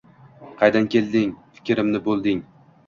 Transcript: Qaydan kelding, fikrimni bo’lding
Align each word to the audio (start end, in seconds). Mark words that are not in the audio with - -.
Qaydan 0.61 0.89
kelding, 0.95 1.37
fikrimni 1.59 2.05
bo’lding 2.11 2.45